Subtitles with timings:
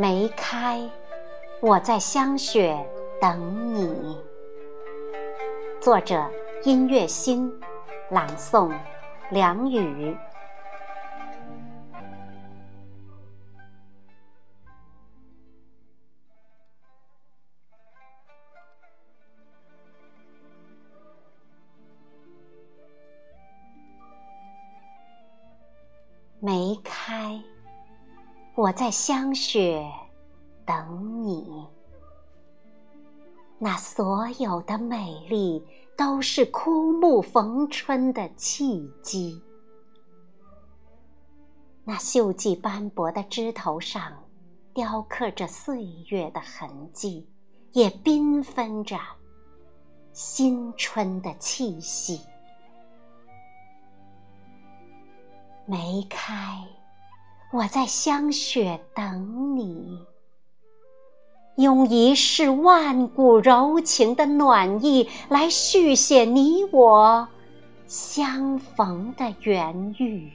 [0.00, 0.80] 梅开，
[1.60, 2.74] 我在香雪
[3.20, 4.18] 等你。
[5.78, 6.26] 作者：
[6.64, 7.52] 音乐星，
[8.08, 8.74] 朗诵：
[9.30, 10.16] 梁雨。
[26.38, 27.38] 梅开，
[28.54, 29.84] 我在香雪
[30.70, 31.66] 等你。
[33.58, 39.42] 那所有的美丽，都是枯木逢春的契机。
[41.82, 44.12] 那锈迹斑驳的枝头上，
[44.72, 47.28] 雕刻着岁月的痕迹，
[47.72, 48.96] 也缤纷着
[50.12, 52.20] 新春的气息。
[55.66, 56.64] 梅开，
[57.52, 60.06] 我在香雪等你，
[61.60, 67.28] 用一世万古柔情的暖意来续写你我
[67.86, 70.32] 相逢的缘遇，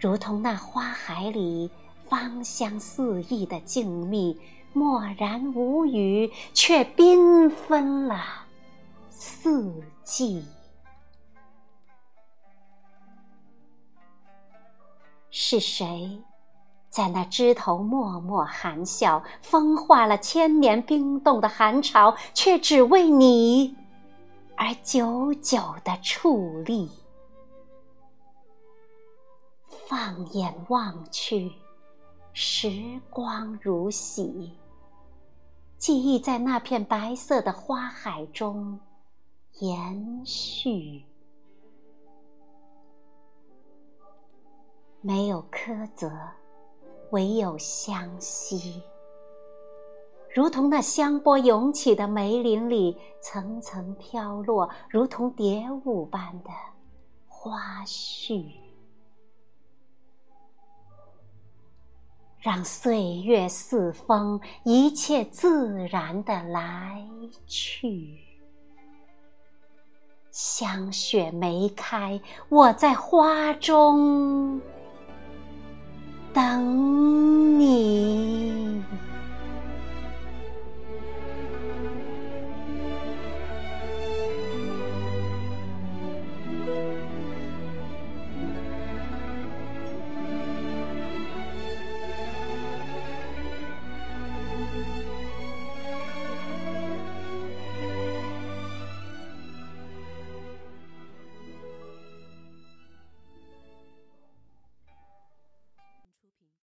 [0.00, 1.70] 如同那花海里
[2.08, 4.36] 芳香四溢的静谧，
[4.72, 8.22] 默然无语，却缤纷了
[9.08, 9.72] 四
[10.04, 10.44] 季。
[15.30, 16.22] 是谁，
[16.96, 23.76] 在那枝头默默含笑，风化了千年冰冻的寒潮，却只为你
[24.56, 26.90] 而久久的矗立。
[29.66, 31.52] 放眼望去，
[32.32, 32.70] 时
[33.10, 34.56] 光如洗，
[35.76, 38.80] 记忆在那片白色的花海中
[39.58, 41.04] 延续。
[45.02, 46.10] 没有苛责，
[47.10, 48.82] 唯有相惜。
[50.34, 56.50] 如同那香波涌起的梅林里，层层飘落，如同蝶舞般的
[57.26, 58.44] 花絮。
[62.38, 67.02] 让岁月似风，一切自然的来
[67.46, 68.18] 去。
[70.30, 74.60] 香雪梅开，我在花中。
[76.36, 77.55] 等你。